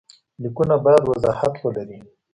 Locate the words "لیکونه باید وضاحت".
0.41-1.53